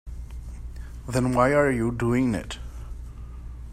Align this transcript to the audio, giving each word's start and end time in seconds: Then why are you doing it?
Then 1.07 1.31
why 1.33 1.49
are 1.53 1.69
you 1.69 1.91
doing 1.91 2.33
it? 2.33 2.57